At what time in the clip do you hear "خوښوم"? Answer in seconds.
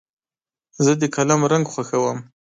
1.73-2.17